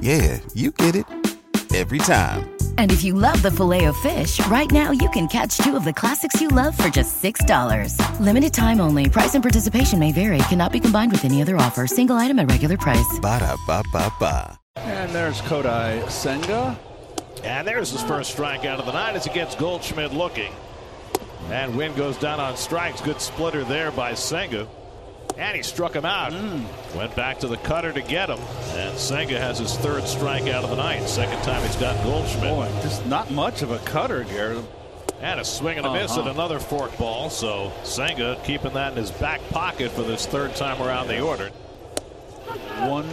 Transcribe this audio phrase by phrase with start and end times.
[0.00, 1.06] Yeah, you get it
[1.74, 2.50] every time.
[2.78, 5.84] And if you love the filet of fish, right now you can catch two of
[5.84, 7.96] the classics you love for just $6.
[8.20, 9.08] Limited time only.
[9.08, 10.38] Price and participation may vary.
[10.48, 11.86] Cannot be combined with any other offer.
[11.86, 13.18] Single item at regular price.
[13.20, 14.58] Ba da ba ba ba.
[14.76, 16.78] And there's Kodai Senga.
[17.44, 20.52] And there's his first strikeout of the night as he gets Goldschmidt looking.
[21.50, 23.00] And Winn goes down on strikes.
[23.00, 24.68] Good splitter there by Senga.
[25.38, 26.32] And he struck him out.
[26.32, 26.64] Mm.
[26.94, 28.38] Went back to the cutter to get him.
[28.74, 31.08] And Senga has his third strikeout of the night.
[31.08, 32.50] Second time he's got Goldschmidt.
[32.50, 34.64] Boy, just not much of a cutter, Garrett.
[35.20, 36.22] And a swing and a miss Uh-huh.
[36.28, 37.30] at another fork ball.
[37.30, 41.48] So Senga keeping that in his back pocket for this third time around the order.
[42.88, 43.06] One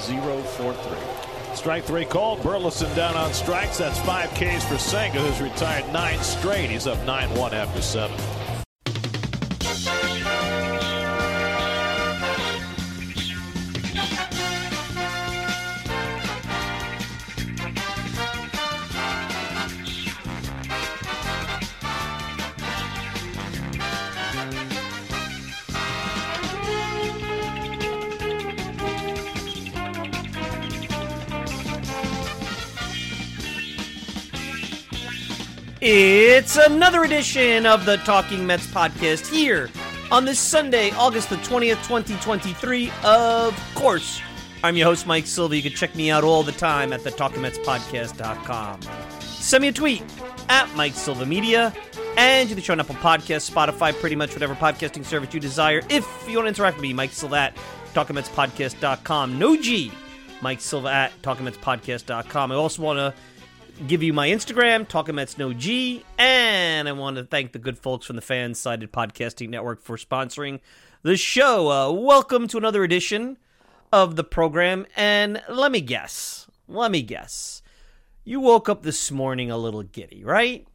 [0.00, 1.56] zero four three.
[1.56, 2.42] Strike three called.
[2.42, 3.78] Burleson down on strikes.
[3.78, 6.68] That's five Ks for Senga, who's retired nine straight.
[6.68, 8.16] He's up 9 1 after seven.
[36.36, 39.70] It's another edition of the Talking Mets podcast here
[40.12, 42.92] on this Sunday, August the 20th, 2023.
[43.04, 44.20] Of course,
[44.62, 45.56] I'm your host, Mike Silva.
[45.56, 48.82] You can check me out all the time at the TalkingMetsPodcast.com.
[49.20, 50.04] Send me a tweet
[50.50, 51.72] at Mike Silva Media,
[52.18, 55.80] and you can show on Apple Spotify, pretty much whatever podcasting service you desire.
[55.88, 57.56] If you want to interact with me, Mike Silva at
[57.94, 59.38] TalkingMetsPodcast.com.
[59.38, 59.90] No G,
[60.42, 62.52] Mike Silva at TalkingMetsPodcast.com.
[62.52, 63.14] I also want to
[63.86, 67.78] give you my Instagram, Talking Mets No G, and I want to thank the good
[67.78, 70.60] folks from the Fans Sided Podcasting Network for sponsoring
[71.02, 71.70] the show.
[71.70, 73.36] Uh, welcome to another edition
[73.92, 77.62] of the program, and let me guess, let me guess,
[78.24, 80.66] you woke up this morning a little giddy, right?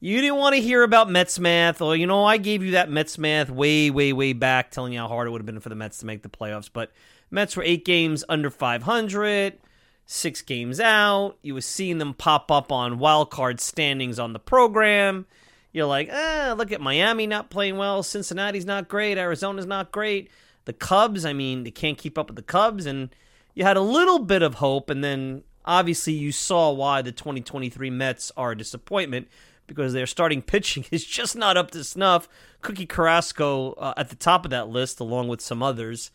[0.00, 2.88] You didn't want to hear about Mets math, or you know, I gave you that
[2.88, 5.70] Mets math way, way, way back, telling you how hard it would have been for
[5.70, 6.70] the Mets to make the playoffs.
[6.72, 6.92] But
[7.32, 9.58] Mets were eight games under 500
[10.10, 11.36] six games out.
[11.42, 15.26] You were seeing them pop up on wild card standings on the program.
[15.70, 18.02] You're like, ah, look at Miami not playing well.
[18.02, 19.18] Cincinnati's not great.
[19.18, 20.30] Arizona's not great.
[20.64, 22.86] The Cubs, I mean, they can't keep up with the Cubs.
[22.86, 23.14] And
[23.54, 24.88] you had a little bit of hope.
[24.88, 29.28] And then obviously you saw why the 2023 Mets are a disappointment
[29.66, 32.30] because their starting pitching is just not up to snuff.
[32.62, 36.10] Cookie Carrasco uh, at the top of that list, along with some others.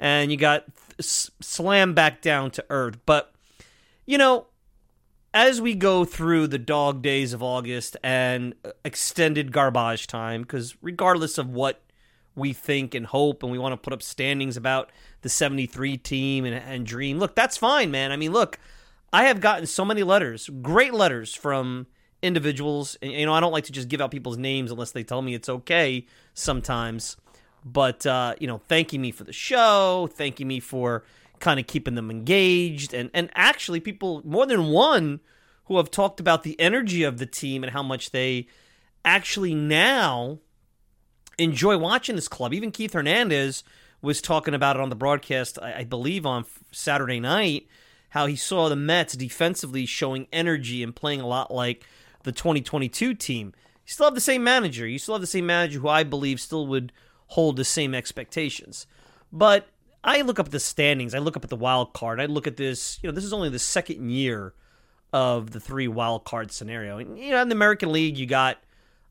[0.00, 0.64] And you got
[0.98, 2.98] s- slammed back down to earth.
[3.06, 3.32] But
[4.06, 4.46] you know,
[5.34, 11.36] as we go through the dog days of August and extended garbage time, because regardless
[11.36, 11.82] of what
[12.34, 14.90] we think and hope, and we want to put up standings about
[15.22, 18.12] the 73 team and, and dream, look, that's fine, man.
[18.12, 18.58] I mean, look,
[19.12, 21.86] I have gotten so many letters, great letters from
[22.22, 22.96] individuals.
[23.02, 25.22] And, you know, I don't like to just give out people's names unless they tell
[25.22, 27.16] me it's okay sometimes.
[27.64, 31.04] But, uh, you know, thanking me for the show, thanking me for
[31.40, 35.20] kind of keeping them engaged and and actually people more than one
[35.64, 38.46] who have talked about the energy of the team and how much they
[39.04, 40.38] actually now
[41.38, 42.54] enjoy watching this club.
[42.54, 43.64] Even Keith Hernandez
[44.00, 47.66] was talking about it on the broadcast, I, I believe on Saturday night,
[48.10, 51.84] how he saw the Mets defensively showing energy and playing a lot like
[52.22, 53.52] the 2022 team.
[53.84, 54.86] You still have the same manager.
[54.86, 56.92] You still have the same manager who I believe still would
[57.28, 58.86] hold the same expectations.
[59.32, 59.68] But
[60.06, 61.14] I look up at the standings.
[61.14, 62.20] I look up at the wild card.
[62.20, 63.00] I look at this.
[63.02, 64.54] You know, this is only the second year
[65.12, 66.98] of the three wild card scenario.
[66.98, 68.58] And you know, in the American League, you got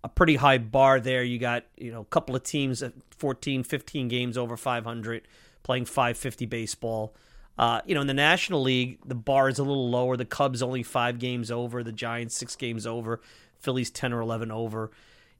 [0.03, 1.23] a pretty high bar there.
[1.23, 5.27] You got you know a couple of teams at 14, 15 games over 500
[5.63, 7.13] playing 550 baseball.
[7.57, 10.15] Uh, you know, in the National League, the bar is a little lower.
[10.15, 11.83] The Cubs only five games over.
[11.83, 13.19] The Giants six games over.
[13.59, 14.91] Phillies ten or eleven over.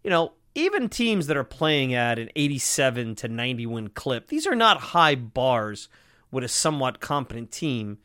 [0.03, 4.47] You know, even teams that are playing at an 87 to 90 win clip, these
[4.47, 5.87] are not high bars
[6.31, 7.97] with a somewhat competent team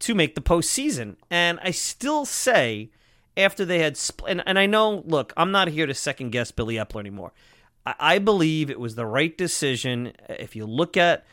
[0.00, 1.16] to make the postseason.
[1.30, 2.90] And I still say,
[3.36, 6.50] after they had, spl- and, and I know, look, I'm not here to second guess
[6.50, 7.32] Billy Eppler anymore.
[7.84, 10.12] I, I believe it was the right decision.
[10.28, 11.24] Uh, if you look at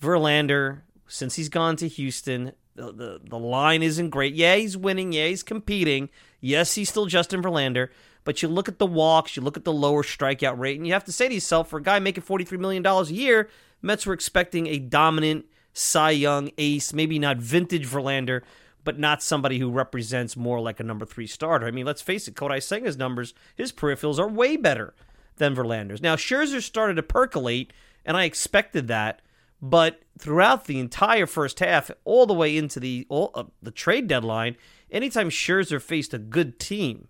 [0.00, 4.34] Verlander, since he's gone to Houston, The, the the line isn't great.
[4.34, 5.12] Yeah, he's winning.
[5.12, 6.10] Yeah, he's competing.
[6.40, 7.88] Yes, he's still Justin Verlander.
[8.26, 10.92] But you look at the walks, you look at the lower strikeout rate, and you
[10.94, 13.48] have to say to yourself, for a guy making $43 million a year,
[13.80, 18.42] Mets were expecting a dominant Cy Young ace, maybe not vintage Verlander,
[18.82, 21.68] but not somebody who represents more like a number three starter.
[21.68, 24.92] I mean, let's face it, Kodai Senga's numbers, his peripherals are way better
[25.36, 26.02] than Verlander's.
[26.02, 27.72] Now, Scherzer started to percolate,
[28.04, 29.22] and I expected that,
[29.62, 34.08] but throughout the entire first half, all the way into the all, uh, the trade
[34.08, 34.56] deadline,
[34.90, 37.06] anytime Scherzer faced a good team,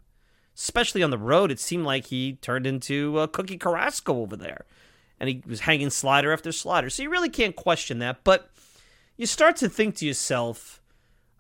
[0.56, 4.64] especially on the road, it seemed like he turned into a Cookie Carrasco over there.
[5.20, 6.90] And he was hanging slider after slider.
[6.90, 8.24] So you really can't question that.
[8.24, 8.50] But
[9.16, 10.80] you start to think to yourself,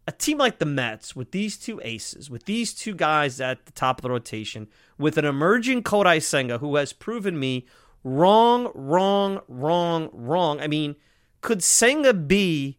[0.06, 3.72] a team like the Mets, with these two aces, with these two guys at the
[3.72, 4.68] top of the rotation,
[4.98, 7.66] with an emerging Kodai Senga who has proven me
[8.04, 10.60] wrong, wrong, wrong, wrong.
[10.60, 10.96] I mean,
[11.40, 12.78] could Senga be.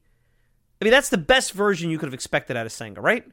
[0.82, 3.26] I mean, that's the best version you could have expected out of Senga, right?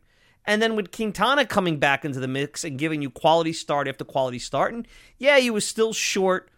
[0.47, 4.05] And then with Quintana coming back into the mix and giving you quality start after
[4.05, 4.87] quality start, and
[5.19, 6.51] yeah, he was still short,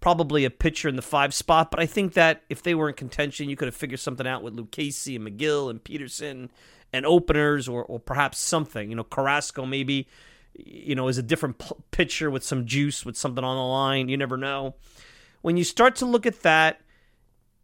[0.00, 2.94] probably a pitcher in the five spot, but I think that if they were in
[2.94, 6.50] contention, you could have figured something out with Lucchesi and Megill and Peterson
[6.92, 8.90] and openers or, or perhaps something.
[8.90, 10.08] You know, Carrasco maybe,
[10.54, 14.08] you know, is a different p- pitcher with some juice, with something on the line.
[14.08, 14.74] You never know.
[15.42, 16.80] When you start to look at that,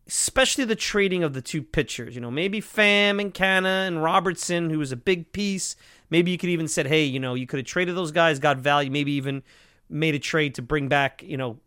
[0.06, 2.14] especially the trading of the two pitchers.
[2.14, 5.74] You know, maybe Pham and Canha and Robertson, who was a big piece.
[6.10, 8.58] Maybe you could even said, hey, you know, you could have traded those guys, got
[8.58, 8.90] value.
[8.90, 9.42] Maybe even
[9.88, 11.58] made a trade to bring back, you know,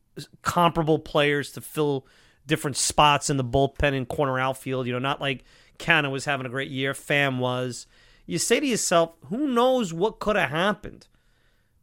[0.41, 2.05] comparable players to fill
[2.45, 4.87] different spots in the bullpen and corner outfield.
[4.87, 5.43] You know, not like
[5.77, 7.87] Canha was having a great year, Pham was.
[8.25, 11.07] You say to yourself, who knows what could have happened?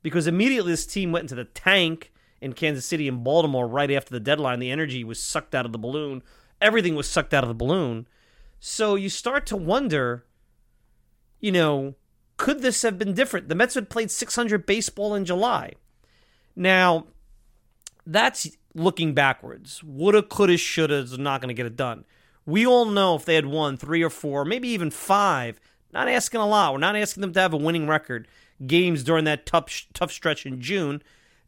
[0.02, 4.10] Because immediately this team went into the tank in Kansas City and Baltimore right after
[4.10, 4.60] the deadline.
[4.60, 6.22] The energy was sucked out of the balloon
[6.60, 8.06] everything was sucked out of the balloon.
[8.60, 10.24] So you start to wonder,
[11.40, 11.94] you know,
[12.36, 13.48] could this have been different?
[13.48, 15.72] The Mets had played 600 baseball in July.
[16.54, 17.06] Now,
[18.06, 19.82] that's looking backwards.
[19.82, 22.04] Woulda, coulda, shoulda is not going to get it done.
[22.44, 25.58] We all know if they had won three or four, maybe even five,
[25.92, 26.72] not asking a lot.
[26.72, 28.28] We're not asking them to have a winning record.
[28.64, 31.02] Games during that tough tough stretch in June,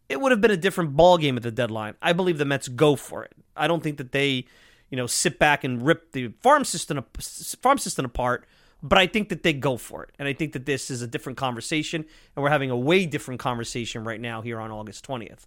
[0.08, 1.94] it would have been a different ball game at the deadline.
[2.02, 3.32] I believe the Mets go for it.
[3.56, 4.46] I don't think that they
[4.90, 7.04] you know, sit back and rip the farm system
[7.62, 8.46] farm system apart.
[8.80, 11.08] But I think that they go for it, and I think that this is a
[11.08, 12.04] different conversation,
[12.36, 15.46] and we're having a way different conversation right now here on August twentieth.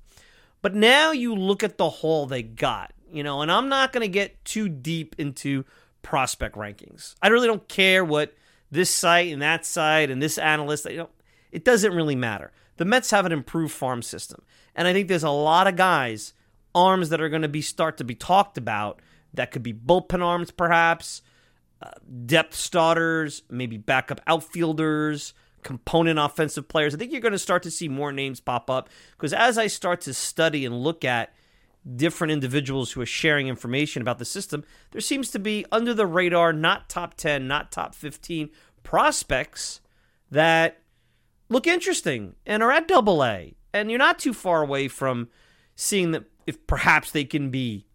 [0.61, 4.01] But now you look at the haul they got, you know, and I'm not going
[4.03, 5.63] to get too deep into
[6.01, 7.15] prospect rankings.
[7.21, 8.35] I really don't care what
[8.69, 10.89] this site and that site and this analyst.
[10.89, 11.09] You know,
[11.53, 12.51] it doesn't really matter.
[12.77, 14.41] The Mets have an improved farm system,
[14.75, 16.33] and I think there's a lot of guys
[16.75, 19.01] arms that are going to be start to be talked about
[19.33, 21.21] that could be bullpen arms, perhaps,
[21.81, 21.91] uh,
[22.25, 25.33] depth starters, maybe backup outfielders,
[25.63, 26.93] component offensive players.
[26.93, 29.67] I think you're going to start to see more names pop up because as I
[29.67, 31.33] start to study and look at
[31.95, 36.05] different individuals who are sharing information about the system, there seems to be under the
[36.05, 38.49] radar, not top 10, not top 15
[38.83, 39.81] prospects
[40.29, 40.81] that
[41.49, 43.55] look interesting and are at double A.
[43.73, 45.29] And you're not too far away from
[45.75, 47.85] seeing that if perhaps they can be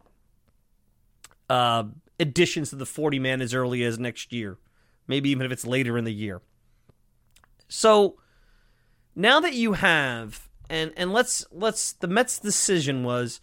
[1.49, 1.85] uh,
[2.19, 4.59] additions to the 40 man as early as next year,
[5.07, 6.41] maybe even if it's later in the year.
[7.69, 8.17] So
[9.15, 13.41] now that you have and and let's let's the Mets decision was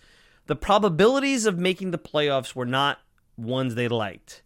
[0.47, 2.99] the probabilities of making the playoffs were not
[3.37, 4.43] ones they liked.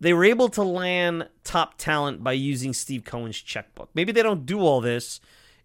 [0.00, 3.90] They were able to land top talent by using Steve Cohen's checkbook.
[3.94, 5.20] Maybe they don't do all this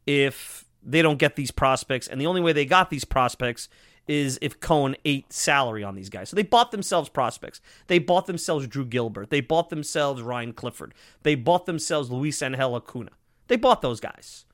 [0.05, 3.67] if they don't get these prospects and the only way they got these prospects
[4.07, 6.29] is if Cohen ate salary on these guys.
[6.29, 7.61] So they bought themselves prospects.
[7.87, 9.29] They bought themselves Drew Gilbert.
[9.29, 10.93] They bought themselves Ryan Clifford.
[11.23, 13.11] They bought themselves Luis Angel Acuna.
[13.47, 14.45] They bought those guys.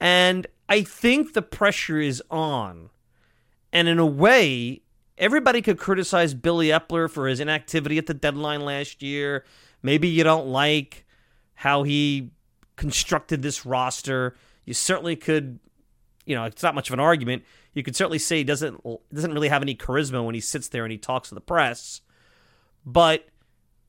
[0.00, 2.90] And I think the pressure is on.
[3.72, 4.82] And in a way,
[5.16, 9.44] everybody could criticize Billy Eppler for his inactivity at the deadline last year.
[9.82, 11.04] Maybe you don't like
[11.54, 12.30] how he
[12.76, 14.36] constructed this roster.
[14.64, 15.60] You certainly could,
[16.26, 17.44] you know, it's not much of an argument
[17.74, 20.84] you could certainly say he doesn't doesn't really have any charisma when he sits there
[20.84, 22.00] and he talks to the press.
[22.84, 23.26] But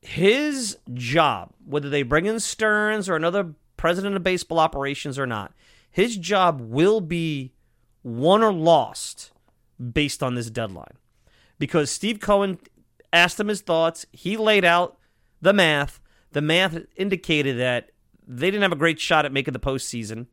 [0.02, 5.54] his job, whether they bring in Stearns or another president of baseball operations or not,
[5.90, 7.54] his job will be
[8.04, 9.32] won or lost
[9.92, 10.98] based on this deadline.
[11.60, 12.60] Because Steve Cohen
[13.12, 14.98] asked him his thoughts, he laid out
[15.42, 16.00] the math.
[16.32, 17.92] The math indicated that
[18.28, 20.28] they didn't have a great shot at making the postseason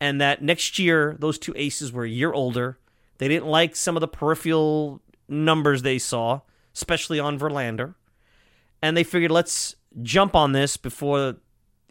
[0.00, 2.78] and that next year those two aces were a year older.
[3.18, 6.40] They didn't like some of the peripheral numbers they saw,
[6.74, 7.94] especially on Verlander,
[8.82, 11.36] and they figured let's jump on this before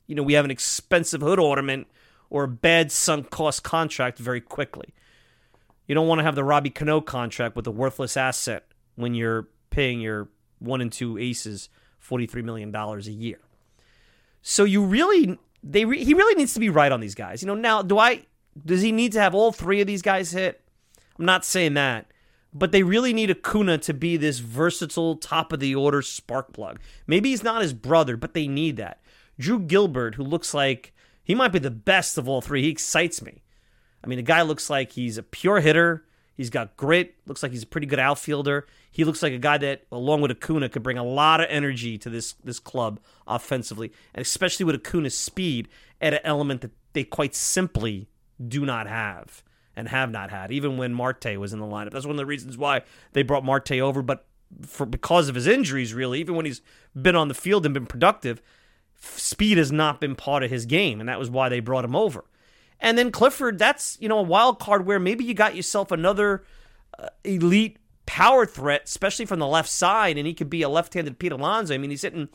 [0.07, 1.87] you know we have an expensive hood ornament
[2.29, 4.93] or a bad sunk cost contract very quickly.
[5.87, 9.47] You don't want to have the Robbie Cano contract with a worthless asset when you're
[9.69, 10.29] paying your
[10.59, 11.69] one and two aces
[12.03, 13.39] $43 million a year.
[14.41, 17.41] So you really, they re, he really needs to be right on these guys.
[17.41, 18.25] You know, now, do I,
[18.65, 20.61] does he need to have all three of these guys hit?
[21.17, 22.07] I'm not saying that.
[22.53, 26.79] But they really need Acuna to be this versatile, top of the order spark plug.
[27.07, 29.01] Maybe he's not his brother, but they need that.
[29.39, 30.93] Drew Gilbert, who looks like
[31.23, 33.41] he might be the best of all three, he excites me.
[34.03, 36.05] I mean, the guy looks like he's a pure hitter.
[36.35, 37.15] He's got grit.
[37.27, 38.65] Looks like he's a pretty good outfielder.
[38.91, 41.97] He looks like a guy that, along with Acuna, could bring a lot of energy
[41.99, 45.67] to this this club offensively, and especially with Acuna's speed,
[46.01, 48.07] at an element that they quite simply
[48.45, 49.43] do not have
[49.75, 51.91] and have not had, even when Marte was in the lineup.
[51.91, 52.81] That's one of the reasons why
[53.13, 54.25] they brought Marte over, but
[54.61, 56.61] for because of his injuries, really, even when he's
[56.99, 58.41] been on the field and been productive,
[58.99, 61.95] speed has not been part of his game, and that was why they brought him
[61.95, 62.25] over.
[62.83, 66.43] And then Clifford, that's you know a wild card where maybe you got yourself another
[66.99, 71.17] uh, elite power threat, especially from the left side, and he could be a left-handed
[71.17, 71.73] Pete Alonso.
[71.73, 72.27] I mean, he's hitting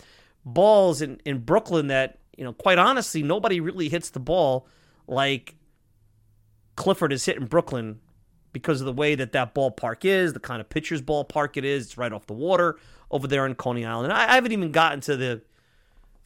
[0.45, 4.67] balls in in Brooklyn that you know, quite honestly, nobody really hits the ball
[5.09, 5.57] like
[6.77, 8.01] Clifford is hitting Brooklyn
[8.53, 11.87] because of the way that that ballpark is, the kind of pitcher's ballpark it is.
[11.87, 12.79] It's right off the water
[13.11, 14.13] over there in Coney Island.
[14.13, 15.43] I, I haven't even gotten to the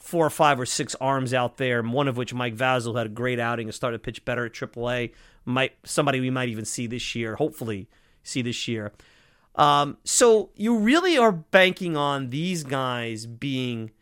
[0.03, 3.11] four or five or six arms out there, one of which Mike Vasil had a
[3.11, 5.13] great outing and started to pitch better at AAA.
[5.45, 7.89] Might somebody we might even see this year, hopefully
[8.25, 8.93] see this year.
[9.55, 13.93] Um, so you really are banking on these guys being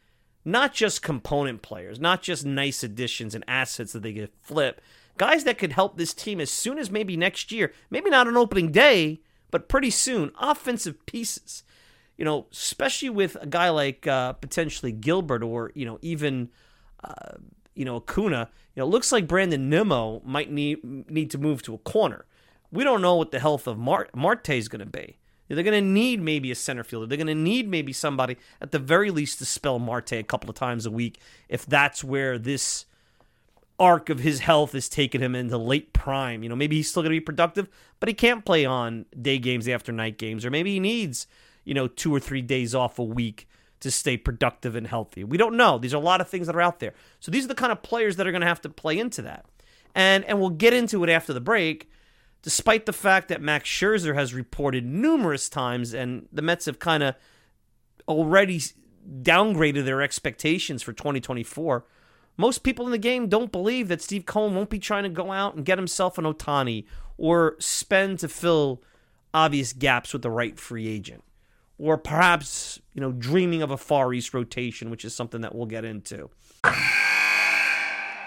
[0.43, 4.81] not just component players, not just nice additions and assets that they get flip,
[5.19, 8.39] guys that could help this team as soon as maybe next year, maybe not on
[8.39, 11.63] opening day, but pretty soon, offensive pieces.
[12.21, 16.51] You know, especially with a guy like uh, potentially Gilbert or you know even
[17.03, 17.39] uh,
[17.75, 18.49] you know Acuna.
[18.77, 22.27] You know, it looks like Brandon Nimmo might need need to move to a corner.
[22.71, 25.17] We don't know what the health of Mar- Marte is going to be.
[25.49, 27.07] They're going to need maybe a center fielder.
[27.07, 30.49] They're going to need maybe somebody at the very least to spell Marte a couple
[30.49, 32.87] of times a week if that's where this
[33.81, 36.43] arc of his health is taking him into late prime.
[36.43, 39.39] You know, maybe he's still going to be productive, but he can't play on day
[39.39, 41.27] games after night games, or maybe he needs,
[41.65, 43.49] you know, two or three days off a week
[43.81, 45.25] to stay productive and healthy.
[45.25, 45.79] We don't know.
[45.79, 46.93] These are a lot of things that are out there.
[47.19, 49.23] So these are the kind of players that are going to have to play into
[49.23, 49.47] that.
[49.95, 51.91] And and we'll get into it after the break.
[52.43, 57.03] Despite the fact that Max Scherzer has reported numerous times and the Mets have kind
[57.03, 57.15] of
[58.09, 58.63] already
[59.23, 61.85] downgraded their expectations for 2024
[62.41, 65.31] most people in the game don't believe that Steve Cohen won't be trying to go
[65.31, 66.87] out and get himself an Ohtani
[67.19, 68.83] or spend to fill
[69.35, 71.23] obvious gaps with the right free agent.
[71.81, 75.67] Or perhaps, you know, dreaming of a Far East rotation, which is something that we'll
[75.67, 76.29] get into.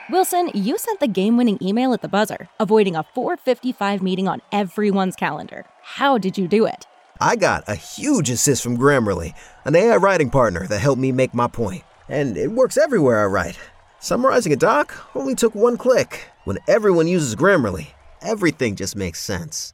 [0.10, 4.41] Wilson, you sent the game winning email at the buzzer, avoiding a 455 meeting on
[4.51, 5.65] everyone's calendar.
[5.81, 6.88] How did you do it?
[7.22, 9.33] I got a huge assist from Grammarly,
[9.65, 11.83] an AI writing partner that helped me make my point.
[12.10, 13.60] And it works everywhere I write.
[14.00, 16.27] Summarizing a doc only took one click.
[16.43, 17.89] When everyone uses Grammarly,
[18.22, 19.74] everything just makes sense.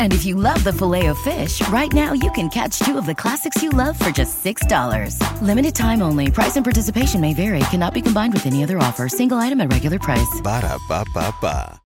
[0.00, 3.06] And if you love the filet of fish, right now you can catch two of
[3.06, 5.42] the classics you love for just $6.
[5.42, 6.30] Limited time only.
[6.30, 7.60] Price and participation may vary.
[7.70, 9.08] Cannot be combined with any other offer.
[9.08, 10.40] Single item at regular price.
[10.42, 11.80] Ba da ba ba ba.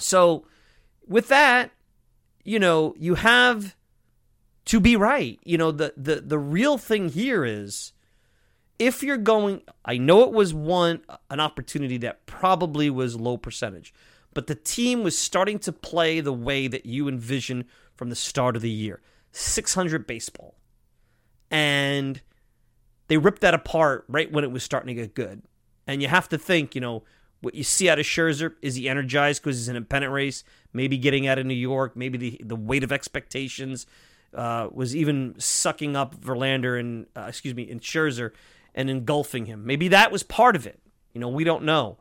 [0.00, 0.46] So,
[1.06, 1.70] with that,
[2.42, 3.76] you know, you have
[4.66, 5.38] to be right.
[5.44, 7.92] You know, the the the real thing here is
[8.78, 13.94] if you're going I know it was one an opportunity that probably was low percentage
[14.34, 17.64] but the team was starting to play the way that you envisioned
[17.94, 19.00] from the start of the year
[19.32, 20.56] 600 baseball.
[21.50, 22.20] And
[23.08, 25.42] they ripped that apart right when it was starting to get good.
[25.86, 27.04] And you have to think, you know,
[27.40, 30.44] what you see out of Scherzer is he energized because he's in a pennant race,
[30.72, 33.86] maybe getting out of New York, maybe the, the weight of expectations
[34.34, 38.30] uh, was even sucking up Verlander and, uh, excuse me, and Scherzer
[38.74, 39.64] and engulfing him.
[39.64, 40.80] Maybe that was part of it.
[41.12, 41.98] You know, we don't know.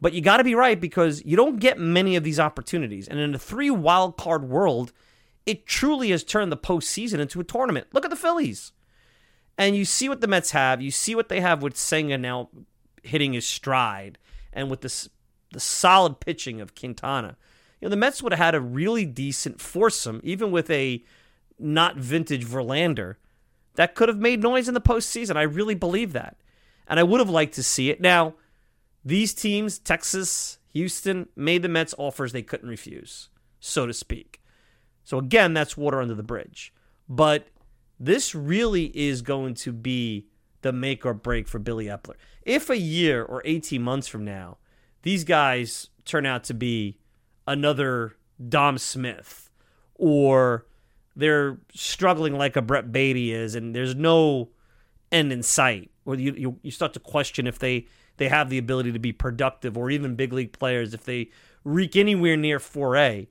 [0.00, 3.08] But you got to be right because you don't get many of these opportunities.
[3.08, 4.92] And in a three wild card world,
[5.44, 7.88] it truly has turned the postseason into a tournament.
[7.92, 8.72] Look at the Phillies.
[9.56, 10.80] And you see what the Mets have.
[10.80, 12.48] You see what they have with Senga now
[13.02, 14.18] hitting his stride
[14.52, 15.08] and with this
[15.52, 17.36] the solid pitching of Quintana,
[17.80, 21.02] you know, the Mets would have had a really decent foursome, even with a
[21.58, 23.16] not vintage Verlander,
[23.74, 25.36] that could have made noise in the postseason.
[25.36, 26.36] I really believe that.
[26.86, 28.00] And I would have liked to see it.
[28.00, 28.34] Now,
[29.08, 34.42] these teams, Texas, Houston, made the Mets offers they couldn't refuse, so to speak.
[35.02, 36.74] So again, that's water under the bridge.
[37.08, 37.48] But
[37.98, 40.26] this really is going to be
[40.60, 42.16] the make or break for Billy Eppler.
[42.42, 44.58] If a year or 18 months from now,
[45.00, 46.98] these guys turn out to be
[47.46, 49.48] another Dom Smith
[49.94, 50.66] or
[51.16, 54.50] they're struggling like a Brett Baty is and there's no
[55.10, 57.86] end in sight, or you, you, you start to question if they,
[58.18, 61.30] they have the ability to be productive or even big league players if they
[61.64, 63.28] reek anywhere near 4A.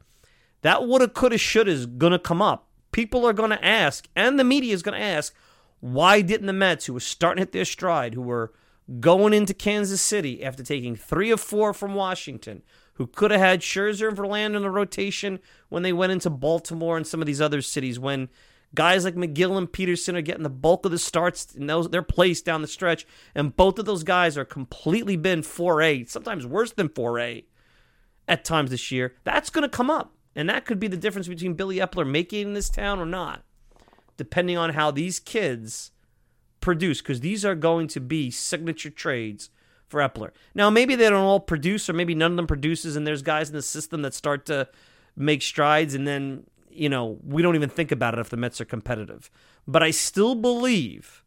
[0.62, 2.67] That woulda, coulda, shoulda is going to come up.
[2.91, 5.34] People are going to ask, and the media is going to ask,
[5.79, 8.53] why didn't the Mets, who were starting to hit their stride, who were
[9.00, 12.63] going into Kansas City after taking three of four from Washington,
[12.94, 15.39] who could have had Scherzer and Verlander in the rotation
[15.70, 18.29] when they went into Baltimore and some of these other cities, when
[18.77, 22.01] guys like Megill and Peterson are getting the bulk of the starts in those their
[22.01, 23.05] place down the stretch,
[23.36, 27.43] and both of those guys are completely been 4A, sometimes worse than 4A
[28.27, 29.15] at times this year.
[29.25, 32.39] That's going to come up, and that could be the difference between Billy Eppler making
[32.39, 33.43] it in this town or not
[34.17, 35.91] depending on how these kids
[36.60, 39.50] produce, because these are going to be signature trades
[39.88, 40.31] for Eppler.
[40.53, 43.50] Now, maybe they don't all produce, or maybe none of them produces, and there's guys
[43.50, 44.67] in the system that start to
[45.15, 46.46] make strides, and then,
[46.77, 49.29] you know, we don't even think about it if the Mets are competitive.
[49.67, 51.24] But I still believe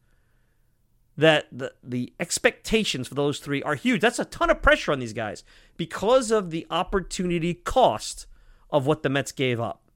[1.16, 4.00] that the, the expectations for those three are huge.
[4.00, 5.45] That's a ton of pressure on these guys
[5.76, 8.26] because of the opportunity cost
[8.71, 9.90] of what the Mets gave up.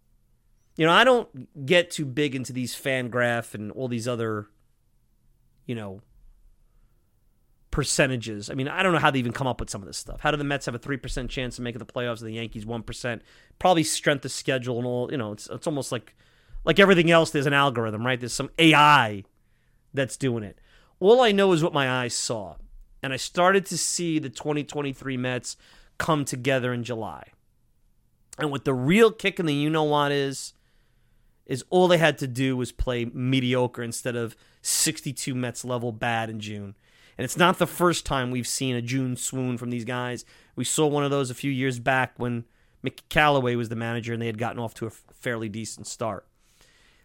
[0.76, 4.49] You know, I don't get too big into these FanGraph and all these other,
[5.66, 6.00] you know,
[7.75, 8.50] percentages.
[8.50, 10.21] I mean, I don't know how they even come up with some of this stuff.
[10.21, 12.64] How do the Mets have a 3% chance of making the playoffs and the Yankees
[12.64, 13.21] 1%?
[13.59, 16.14] Probably strength of schedule and all, you know, it's it's almost like
[16.64, 18.20] like everything else there's an algorithm, right?
[18.20, 19.25] There's some AI
[19.92, 20.61] that's doing it.
[21.01, 22.55] All I know is what my eyes saw.
[23.03, 25.57] And I started to see the 2023 Mets
[25.98, 27.33] come together in July.
[28.38, 30.53] And what the real kick in the you know what is
[31.44, 36.31] is all they had to do was play mediocre instead of 62 Mets level bad
[36.31, 36.77] in June.
[37.16, 40.24] And it's not the first time we've seen a June swoon from these guys.
[40.57, 42.44] We saw one of those a few years back when
[42.85, 46.27] Mick Callaway was the manager and they had gotten off to a fairly decent start.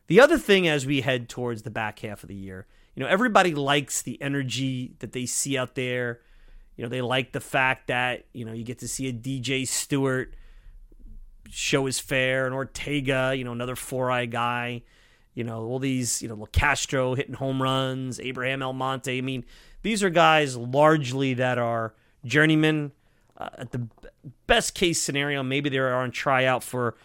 [0.08, 3.10] The other thing as we head towards the back half of the year, you know,
[3.10, 6.20] everybody likes the energy that they see out there.
[6.76, 9.68] You know, they like the fact that, you know, you get to see a DJ
[9.68, 10.34] Stewart
[11.50, 14.84] show his fair and Ortega, you know, another four eye guy.
[15.36, 19.18] You know, all these, you know, Castro hitting home runs, Abraham Almonte.
[19.18, 19.46] I mean,
[19.82, 21.94] these are guys largely that are
[22.26, 22.92] journeymen.
[23.38, 23.88] Uh, at the
[24.48, 26.96] best case scenario, maybe they are on tryout for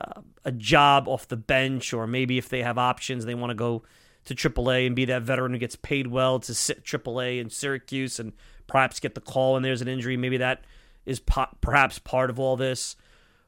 [0.00, 3.54] uh, a job off the bench, or maybe if they have options, they want to
[3.54, 3.82] go
[4.24, 8.20] to AAA and be that veteran who gets paid well to sit AAA in Syracuse
[8.20, 8.32] and
[8.66, 10.16] perhaps get the call when there's an injury.
[10.16, 10.64] Maybe that
[11.06, 12.96] is po- perhaps part of all this.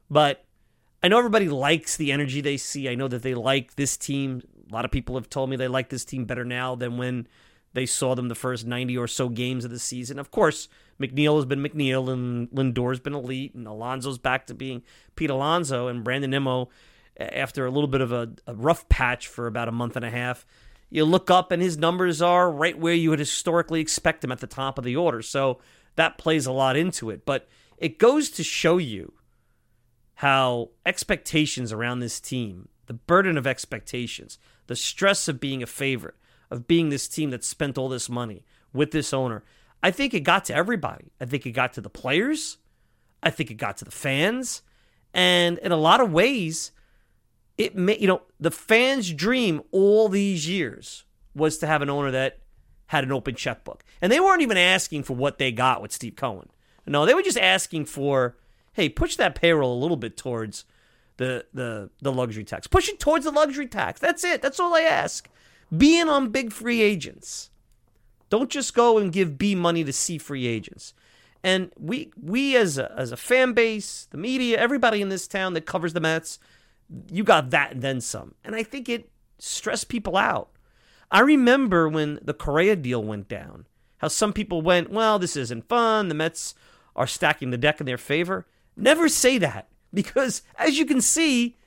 [0.09, 0.43] But
[1.01, 2.89] I know everybody likes the energy they see.
[2.89, 4.41] I know that they like this team.
[4.69, 7.27] A lot of people have told me they like this team better now than when
[7.73, 10.19] they saw them the first 90 or so games of the season.
[10.19, 14.83] Of course, McNeil has been McNeil and Lindor's been elite and Alonso's back to being
[15.15, 16.69] Pete Alonso and Brandon Nimmo
[17.17, 20.09] after a little bit of a, a rough patch for about a month and a
[20.09, 20.45] half.
[20.89, 24.39] You look up and his numbers are right where you would historically expect him at
[24.39, 25.23] the top of the order.
[25.23, 25.59] So
[25.95, 27.25] that plays a lot into it.
[27.25, 29.13] But it goes to show you
[30.15, 36.15] how expectations around this team, the burden of expectations, the stress of being a favorite,
[36.53, 39.43] of being this team that spent all this money with this owner,
[39.81, 41.11] I think it got to everybody.
[41.19, 42.57] I think it got to the players.
[43.21, 44.61] I think it got to the fans.
[45.13, 46.71] And in a lot of ways,
[47.57, 52.11] it may, you know, the fans' dream all these years was to have an owner
[52.11, 52.39] that
[52.87, 53.83] had an open checkbook.
[54.01, 56.49] And they weren't even asking for what they got with Steve Cohen.
[56.85, 58.35] No, they were just asking for
[58.73, 60.65] hey, push that payroll a little bit towards
[61.17, 62.67] the the the luxury tax.
[62.67, 63.99] Push it towards the luxury tax.
[63.99, 64.41] That's it.
[64.41, 65.29] That's all I ask.
[65.75, 67.49] Be in on big free agents.
[68.29, 70.93] Don't just go and give B money to C free agents.
[71.43, 75.53] And we we as a, as a fan base, the media, everybody in this town
[75.53, 76.39] that covers the Mets,
[77.11, 78.35] you got that and then some.
[78.43, 79.09] And I think it
[79.39, 80.49] stressed people out.
[81.11, 85.69] I remember when the Correa deal went down, how some people went, well, this isn't
[85.69, 86.07] fun.
[86.07, 86.55] The Mets
[86.95, 88.47] are stacking the deck in their favor.
[88.75, 91.57] Never say that because, as you can see,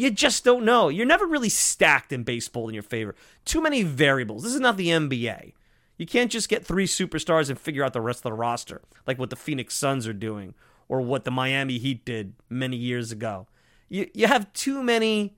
[0.00, 0.88] you just don't know.
[0.88, 3.14] You're never really stacked in baseball in your favor.
[3.44, 4.42] Too many variables.
[4.42, 5.52] This is not the NBA.
[5.98, 9.18] You can't just get three superstars and figure out the rest of the roster, like
[9.18, 10.54] what the Phoenix Suns are doing
[10.88, 13.46] or what the Miami Heat did many years ago.
[13.90, 15.36] You, you have too many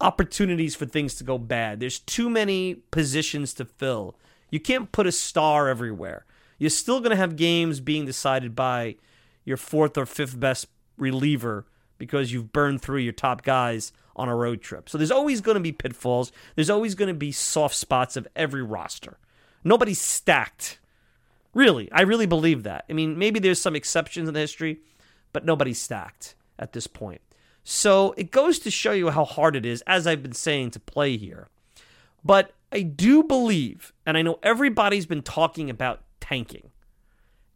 [0.00, 1.78] opportunities for things to go bad.
[1.78, 4.16] There's too many positions to fill.
[4.50, 6.26] You can't put a star everywhere.
[6.58, 8.96] You're still going to have games being decided by
[9.44, 11.66] your fourth or fifth best reliever
[11.98, 14.88] because you've burned through your top guys on a road trip.
[14.88, 16.32] So there's always going to be pitfalls.
[16.54, 19.18] There's always going to be soft spots of every roster.
[19.62, 20.78] Nobody's stacked.
[21.54, 22.84] Really, I really believe that.
[22.88, 24.80] I mean, maybe there's some exceptions in the history,
[25.32, 27.20] but nobody's stacked at this point.
[27.64, 30.80] So it goes to show you how hard it is, as I've been saying, to
[30.80, 31.48] play here.
[32.24, 36.70] But I do believe, and I know everybody's been talking about tanking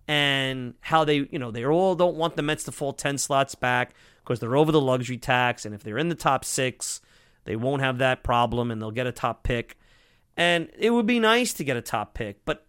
[0.09, 3.55] and how they, you know, they all don't want the Mets to fall 10 slots
[3.55, 5.65] back because they're over the luxury tax.
[5.65, 7.01] And if they're in the top six,
[7.45, 9.77] they won't have that problem and they'll get a top pick.
[10.37, 12.45] And it would be nice to get a top pick.
[12.45, 12.65] But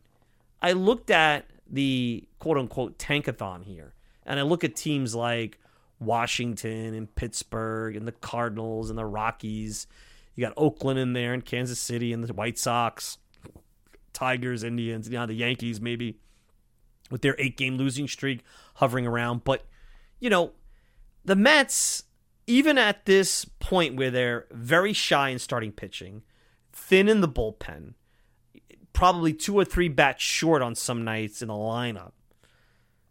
[0.62, 3.94] I looked at the quote unquote tankathon here,
[4.26, 5.60] and I look at teams like
[6.00, 9.88] Washington and Pittsburgh and the Cardinals and the Rockies.
[10.36, 13.18] You got Oakland in there and Kansas City and the White Sox,
[14.14, 16.18] Tigers, Indians, you know, the Yankees maybe
[17.12, 18.44] with their eight game losing streak
[18.76, 19.44] hovering around.
[19.44, 19.64] But,
[20.20, 20.52] you know,
[21.26, 22.04] the Mets,
[22.48, 26.24] even at this point where they're very shy in starting pitching,
[26.72, 27.94] thin in the bullpen,
[28.92, 32.12] probably two or three bats short on some nights in the lineup,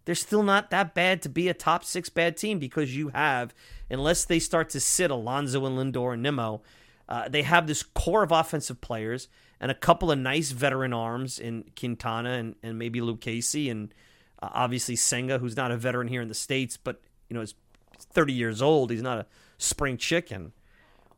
[0.05, 3.55] they're still not that bad to be a top six bad team because you have,
[3.89, 6.63] unless they start to sit Alonso and Lindor and Nimmo,
[7.09, 9.29] uh, they have this core of offensive players
[9.61, 13.95] and a couple of nice veteran arms in Quintana and, and maybe Lucchesi and
[14.43, 17.55] uh, obviously Senga, who's not a veteran here in the States, but you know is
[17.99, 18.91] 30 years old.
[18.91, 19.27] He's not a
[19.59, 20.53] spring chicken.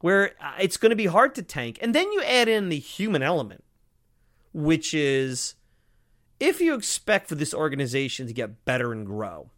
[0.00, 1.78] Where uh, it's going to be hard to tank.
[1.80, 3.64] And then you add in the human element,
[4.52, 5.54] which is
[6.40, 9.50] if you expect for this organization to get better and grow,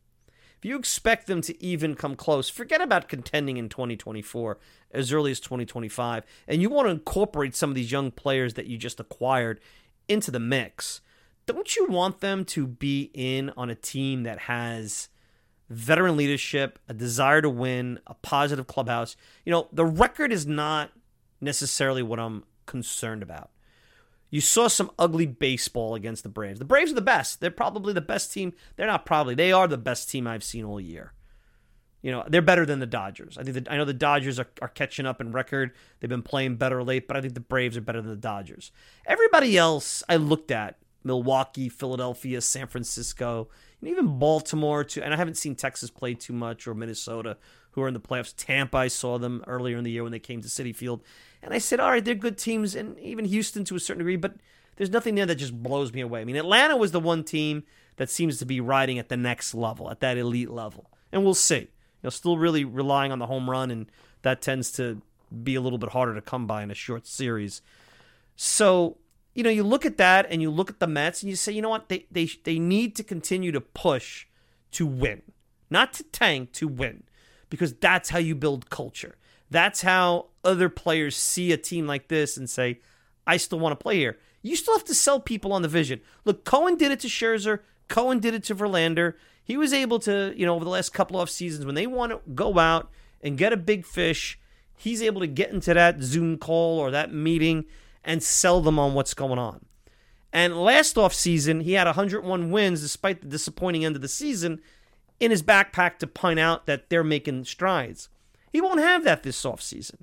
[0.58, 4.58] if you expect them to even come close, forget about contending in 2024
[4.92, 8.66] as early as 2025, and you want to incorporate some of these young players that
[8.66, 9.60] you just acquired
[10.08, 11.00] into the mix,
[11.44, 15.08] don't you want them to be in on a team that has
[15.68, 19.16] veteran leadership, a desire to win, a positive clubhouse?
[19.44, 20.90] You know, the record is not
[21.40, 23.50] necessarily what I'm concerned about.
[24.30, 26.58] You saw some ugly baseball against the Braves.
[26.58, 27.40] The Braves are the best.
[27.40, 28.52] They're probably the best team.
[28.74, 29.34] They're not probably.
[29.34, 31.12] They are the best team I've seen all year.
[32.02, 33.38] You know, they're better than the Dodgers.
[33.38, 35.72] I think that, I know the Dodgers are, are catching up in record.
[35.98, 38.70] They've been playing better late, but I think the Braves are better than the Dodgers.
[39.06, 43.48] Everybody else I looked at, Milwaukee, Philadelphia, San Francisco,
[43.80, 45.02] and even Baltimore too.
[45.02, 47.36] And I haven't seen Texas play too much or Minnesota,
[47.70, 48.34] who are in the playoffs.
[48.36, 51.02] Tampa, I saw them earlier in the year when they came to Citi Field.
[51.42, 54.16] And I said, all right, they're good teams, and even Houston to a certain degree,
[54.16, 54.34] but
[54.76, 56.20] there's nothing there that just blows me away.
[56.20, 57.62] I mean, Atlanta was the one team
[57.96, 60.90] that seems to be riding at the next level, at that elite level.
[61.12, 61.60] And we'll see.
[61.60, 61.68] You
[62.04, 63.86] know, still really relying on the home run, and
[64.22, 65.00] that tends to
[65.42, 67.62] be a little bit harder to come by in a short series.
[68.34, 68.98] So,
[69.36, 71.52] you know, you look at that and you look at the Mets and you say,
[71.52, 74.26] you know what, they they they need to continue to push
[74.72, 75.20] to win.
[75.68, 77.02] Not to tank, to win.
[77.50, 79.16] Because that's how you build culture.
[79.50, 82.80] That's how other players see a team like this and say,
[83.26, 84.18] I still want to play here.
[84.40, 86.00] You still have to sell people on the vision.
[86.24, 87.60] Look, Cohen did it to Scherzer.
[87.88, 89.14] Cohen did it to Verlander.
[89.44, 92.12] He was able to, you know, over the last couple of seasons, when they want
[92.12, 92.90] to go out
[93.22, 94.38] and get a big fish,
[94.76, 97.66] he's able to get into that Zoom call or that meeting
[98.06, 99.66] and sell them on what's going on.
[100.32, 104.60] And last off season, he had 101 wins despite the disappointing end of the season
[105.18, 108.08] in his backpack to point out that they're making strides.
[108.52, 109.96] He won't have that this offseason.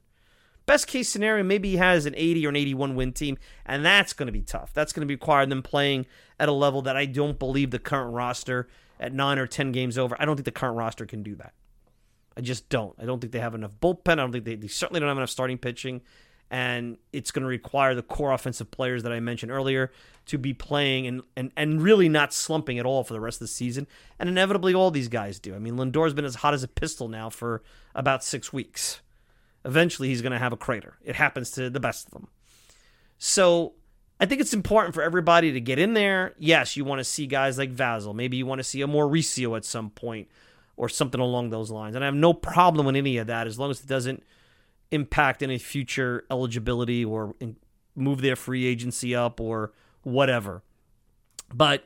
[0.65, 4.13] Best case scenario, maybe he has an 80 or an 81 win team, and that's
[4.13, 4.71] going to be tough.
[4.73, 6.05] That's going to require them playing
[6.39, 9.97] at a level that I don't believe the current roster at nine or 10 games
[9.97, 10.15] over.
[10.19, 11.53] I don't think the current roster can do that.
[12.37, 12.95] I just don't.
[12.97, 14.13] I don't think they have enough bullpen.
[14.13, 16.01] I don't think they, they certainly don't have enough starting pitching.
[16.53, 19.91] And it's going to require the core offensive players that I mentioned earlier
[20.27, 23.47] to be playing and, and, and really not slumping at all for the rest of
[23.47, 23.87] the season.
[24.19, 25.55] And inevitably, all these guys do.
[25.55, 27.63] I mean, Lindor's been as hot as a pistol now for
[27.95, 29.01] about six weeks
[29.65, 30.97] eventually he's going to have a crater.
[31.03, 32.27] It happens to the best of them.
[33.17, 33.73] So
[34.19, 36.33] I think it's important for everybody to get in there.
[36.37, 38.13] Yes, you want to see guys like Vasil.
[38.13, 40.27] Maybe you want to see a Mauricio at some point
[40.75, 41.95] or something along those lines.
[41.95, 44.23] And I have no problem with any of that as long as it doesn't
[44.93, 47.35] impact any future eligibility or
[47.95, 50.63] move their free agency up or whatever.
[51.53, 51.85] But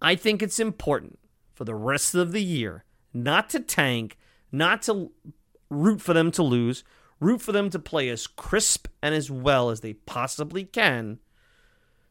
[0.00, 1.18] I think it's important
[1.52, 4.18] for the rest of the year not to tank,
[4.50, 5.12] not to
[5.70, 6.84] root for them to lose,
[7.20, 11.18] root for them to play as crisp and as well as they possibly can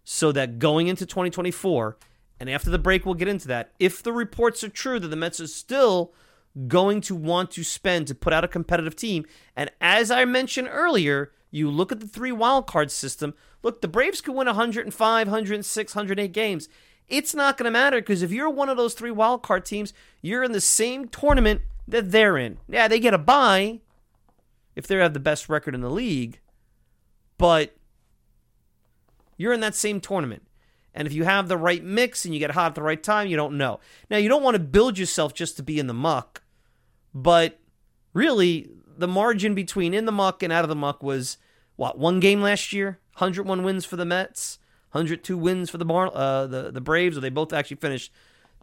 [0.04, 1.98] so that going into 2024,
[2.40, 3.72] and after the break, we'll get into that.
[3.80, 6.14] If the reports are true that the Mets are still
[6.68, 10.70] going to want to spend to put out a competitive team, and as I mentioned
[10.72, 13.34] earlier, you look at the three wildcard system.
[13.62, 16.68] Look, the Braves could win 105, 106, 108 games.
[17.08, 20.44] It's not going to matter because if you're one of those three wildcard teams, you're
[20.44, 22.58] in the same tournament that they're in.
[22.68, 23.82] Yeah, they get a bye
[24.76, 26.40] if they have the best record in the league,
[27.38, 27.76] but
[29.38, 30.48] you're in that same tournament.
[30.94, 33.28] And if you have the right mix and you get hot at the right time,
[33.28, 33.80] you don't know.
[34.10, 36.43] Now, you don't want to build yourself just to be in the muck,
[37.14, 37.60] but
[38.14, 41.38] really, the margin between in the muck and out of the muck was
[41.76, 44.60] what one game last year, 101 wins for the Mets,
[44.92, 47.18] 102 wins for the Bar- uh, the the Braves.
[47.18, 48.12] Or they both actually finished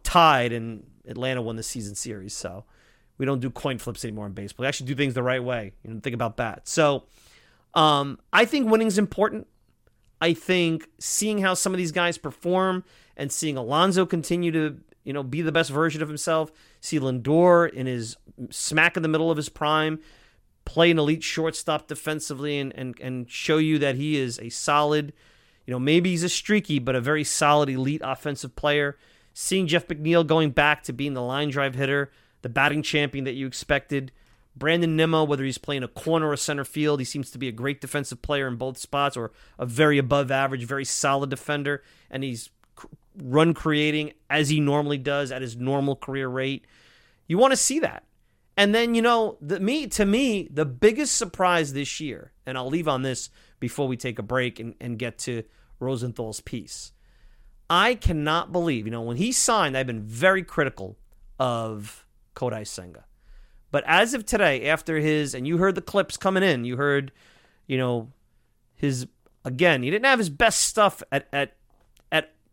[0.03, 2.35] tied, and Atlanta won the season series.
[2.35, 2.65] So
[3.19, 4.65] we don't do coin flips anymore in baseball.
[4.65, 5.73] We actually do things the right way.
[5.85, 6.67] You know, think about that.
[6.69, 7.05] So
[7.75, 9.47] um, I think winning's important.
[10.21, 12.85] I think seeing how some of these guys perform
[13.17, 17.73] and seeing Alonso continue to, you know, be the best version of himself, see Lindor
[17.73, 18.17] in his
[18.51, 20.01] smack in the middle of his prime,
[20.65, 25.13] play an elite shortstop defensively and and and show you that he is a solid,
[25.67, 28.97] you know, maybe he's a streaky, but a very solid elite offensive player.
[29.33, 32.11] Seeing Jeff McNeil going back to being the line drive hitter,
[32.43, 34.13] the batting champion that you expected.
[34.57, 37.53] Brandon Nimmo, whether he's playing a corner or center field, he seems to be a
[37.53, 41.83] great defensive player in both spots or a very above average, very solid defender.
[42.11, 42.51] And he's
[43.17, 46.67] run creating as he normally does at his normal career rate.
[47.27, 48.05] You want to see that.
[48.57, 52.69] And then, you know, the, me to me, the biggest surprise this year, and I'll
[52.69, 55.45] leave on this before we take a break and, and get to
[55.79, 56.93] Rosenthal's piece.
[57.71, 60.99] I cannot believe, you know, when he signed, I've been very critical
[61.39, 63.05] of Kodai Senga.
[63.71, 67.13] But as of today, after his, and you heard the clips coming in, you heard,
[67.67, 68.09] you know,
[68.75, 69.07] his,
[69.45, 71.57] again, he didn't have his best stuff at, at,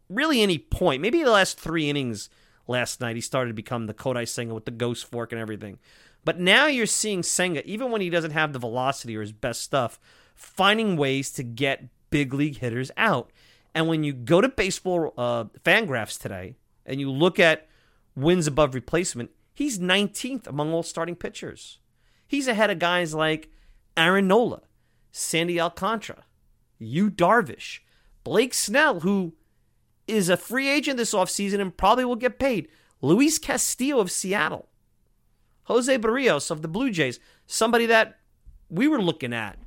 [0.10, 1.02] really any point.
[1.02, 2.30] Maybe the last three innings
[2.68, 5.80] last night, he started to become the Kodai Senga with the ghost fork and everything.
[6.26, 9.62] But now you're seeing Senga, even when he doesn't have the velocity or his best
[9.62, 10.00] stuff,
[10.36, 13.32] finding ways to get big league hitters out.
[13.74, 17.68] And when you go to baseball uh, Fangraphs today and you look at
[18.16, 21.80] wins above replacement, He's 19th among all starting pitchers.
[22.28, 23.50] He's ahead of guys like
[23.98, 24.62] Aaron Nola,
[25.12, 26.26] Sandy Alcantara,
[26.78, 27.80] Yu Darvish,
[28.24, 29.34] Blake Snell, who
[30.08, 32.68] is a free agent this offseason and probably will get paid,
[33.02, 34.68] Luis Castillo of Seattle,
[35.64, 38.20] Jose Berrios of the Blue Jays, somebody that
[38.70, 39.58] we were looking at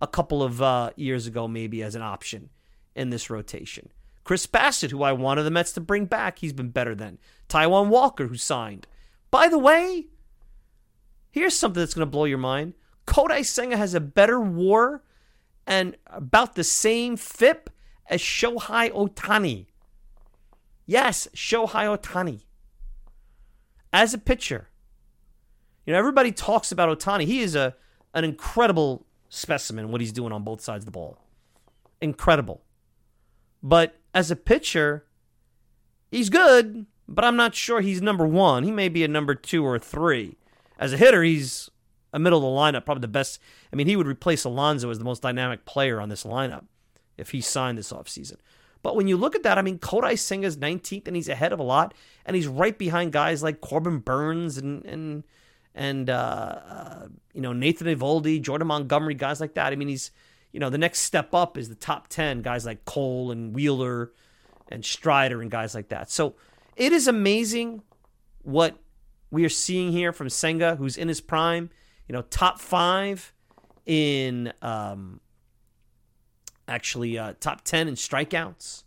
[0.00, 2.50] a couple of uh, years ago, maybe as an option
[2.94, 3.90] in this rotation.
[4.24, 7.18] Chris Bassitt, who I wanted the Mets to bring back, he's been better than.
[7.48, 8.86] Taijuan Walker, who signed.
[9.30, 10.06] By the way,
[11.30, 12.74] here's something that's going to blow your mind.
[13.06, 15.02] Kodai Senga has a better war
[15.66, 17.70] and about the same FIP
[18.12, 19.66] as Shohei Ohtani.
[20.84, 22.42] Yes, Shohei Ohtani.
[23.90, 24.68] As a pitcher,
[25.86, 27.24] you know, everybody talks about Ohtani.
[27.24, 27.74] He is a
[28.14, 31.16] an incredible specimen what he's doing on both sides of the ball.
[32.02, 32.60] Incredible.
[33.62, 35.06] But as a pitcher,
[36.10, 38.62] he's good, but I'm not sure he's number one.
[38.64, 40.36] He may be a number two or three.
[40.78, 41.70] As a hitter, he's
[42.12, 43.40] a middle of the lineup, probably the best.
[43.72, 46.64] I mean, he would replace Alonso as the most dynamic player on this lineup
[47.16, 48.36] if he signed this offseason.
[48.82, 51.60] But when you look at that, I mean, Kodai Senga's 19th, and he's ahead of
[51.60, 51.94] a lot,
[52.26, 55.24] and he's right behind guys like Corbin Burnes and and
[55.74, 56.12] and uh,
[56.68, 59.72] uh, you know Nathan Eovaldi, Jordan Montgomery, guys like that.
[59.72, 60.10] I mean, he's
[60.50, 64.12] you know the next step up is the top 10 guys like Cole and Wheeler
[64.68, 66.10] and Strider and guys like that.
[66.10, 66.34] So
[66.76, 67.82] it is amazing
[68.42, 68.76] what
[69.30, 71.70] we are seeing here from Senga, who's in his prime.
[72.08, 73.32] You know, top five
[73.86, 75.20] in um,
[76.68, 78.84] actually uh, top ten in strikeouts.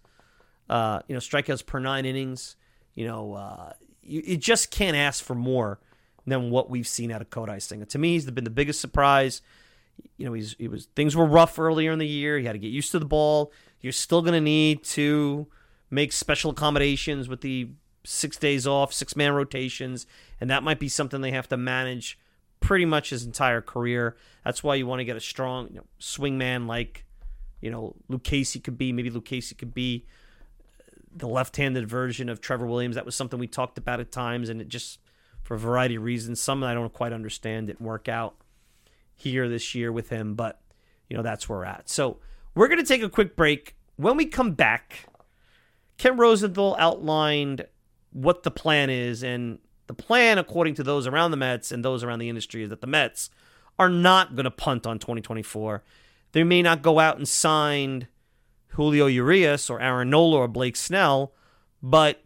[0.70, 2.56] Uh, you know, strikeouts per nine innings.
[2.96, 5.80] You know, uh, you, you, just can't ask for more
[6.26, 7.86] than what we've seen out of Kodai Senga.
[7.88, 9.42] To me, he's been the biggest surprise.
[10.18, 12.40] You know, he's he was things were rough earlier in the year.
[12.40, 13.52] He had to get used to the ball.
[13.82, 15.48] You're still going to need to
[15.92, 17.70] make special accommodations with the
[18.04, 20.06] six days off, six man rotations,
[20.40, 22.18] and that might be something they have to manage
[22.60, 24.16] pretty much his entire career.
[24.44, 27.06] That's why you want to get a strong you know, swing man like,
[27.62, 28.92] you know, Lucchesi could be.
[28.92, 30.06] Maybe Lucchesi could be
[30.80, 32.96] uh, the left handed version of Trevor Williams.
[32.96, 35.00] That was something we talked about at times, and it just,
[35.44, 38.36] for a variety of reasons, some I don't quite understand, didn't work out
[39.16, 40.62] here this year with him, but,
[41.10, 41.90] you know, that's where we're at.
[41.90, 42.18] So
[42.54, 43.76] we're going to take a quick break.
[43.96, 45.08] When we come back,
[45.98, 47.66] Ken Rosenthal outlined
[48.12, 49.24] what the plan is.
[49.24, 52.70] And the plan, according to those around the Mets and those around the industry, is
[52.70, 53.30] that the Mets
[53.78, 55.84] are not going to punt on 2024.
[56.36, 58.10] They may not go out and sign
[58.72, 61.32] Julio Urias or Aaron Nola or Blake Snell,
[61.82, 62.26] but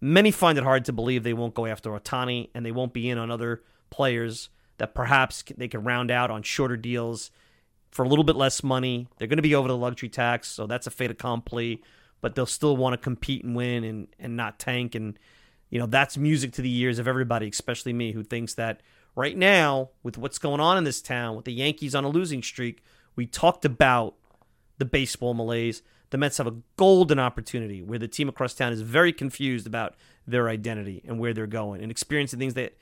[0.00, 3.08] many find it hard to believe they won't go after Ohtani and they won't be
[3.08, 7.30] in on other players that perhaps they can round out on shorter deals
[7.92, 9.06] for a little bit less money.
[9.18, 11.80] They're going to be over the luxury tax, so that's a fait accompli,
[12.20, 14.96] but they'll still want to compete and win and, and not tank.
[14.96, 15.16] And,
[15.70, 18.80] you know, that's music to the ears of everybody, especially me, who thinks that
[19.14, 22.42] right now, with what's going on in this town, with the Yankees on a losing
[22.42, 22.82] streak,
[23.16, 24.14] we talked about
[24.78, 25.82] the baseball malaise.
[26.10, 29.94] The Mets have a golden opportunity where the team across town is very confused about
[30.26, 32.76] their identity and where they're going and experiencing things that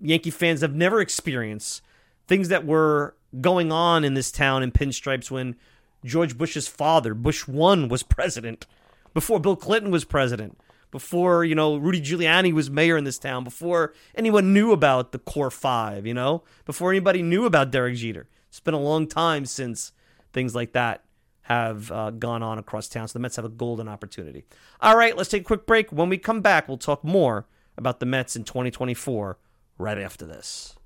[0.00, 1.82] Yankee fans have never experienced.
[2.26, 5.56] Things that were going on in this town in pinstripes when
[6.04, 8.66] George Bush's father, Bush 1, was president,
[9.14, 10.58] before Bill Clinton was president,
[10.90, 15.18] before, you know, Rudy Giuliani was mayor in this town, before anyone knew about the
[15.18, 18.28] core five, you know, before anybody knew about Derek Jeter.
[18.48, 19.92] It's been a long time since
[20.32, 21.04] things like that
[21.42, 23.08] have uh, gone on across town.
[23.08, 24.44] So the Mets have a golden opportunity.
[24.80, 25.90] All right, let's take a quick break.
[25.90, 29.38] When we come back, we'll talk more about the Mets in 2024
[29.78, 30.76] right after this.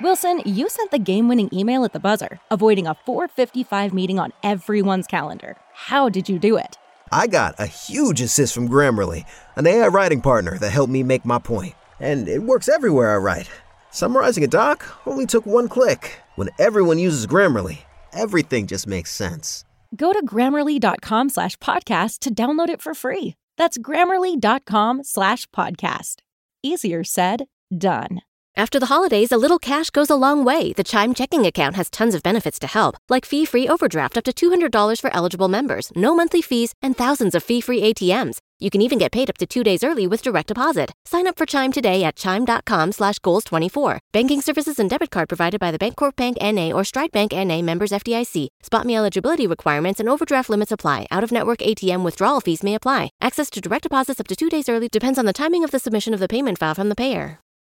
[0.00, 4.32] Wilson, you sent the game winning email at the buzzer, avoiding a 455 meeting on
[4.42, 5.56] everyone's calendar.
[5.72, 6.76] How did you do it?
[7.12, 11.24] I got a huge assist from Grammarly, an AI writing partner that helped me make
[11.24, 11.74] my point.
[12.00, 13.48] And it works everywhere I write.
[13.94, 16.18] Summarizing a doc only took one click.
[16.34, 19.64] When everyone uses Grammarly, everything just makes sense.
[19.94, 23.36] Go to grammarly.com slash podcast to download it for free.
[23.56, 26.16] That's grammarly.com slash podcast.
[26.60, 27.44] Easier said,
[27.78, 28.22] done.
[28.56, 30.72] After the holidays, a little cash goes a long way.
[30.72, 34.24] The Chime checking account has tons of benefits to help, like fee free overdraft up
[34.24, 38.38] to $200 for eligible members, no monthly fees, and thousands of fee free ATMs.
[38.64, 40.90] You can even get paid up to two days early with direct deposit.
[41.04, 43.98] Sign up for Chime today at chime.com slash goals24.
[44.10, 46.72] Banking services and debit card provided by the Bancorp Bank N.A.
[46.72, 47.60] or Stride Bank N.A.
[47.60, 48.48] members FDIC.
[48.64, 51.06] SpotMe eligibility requirements and overdraft limits apply.
[51.10, 53.10] Out-of-network ATM withdrawal fees may apply.
[53.20, 55.78] Access to direct deposits up to two days early depends on the timing of the
[55.78, 57.43] submission of the payment file from the payer.